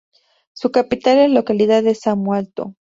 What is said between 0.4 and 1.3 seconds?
Su capital es